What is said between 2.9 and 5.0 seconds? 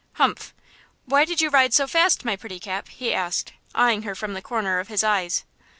asked, eyeing her from the corner of